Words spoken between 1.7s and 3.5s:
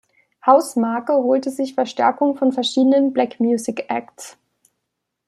Verstärkung von verschiedenen Black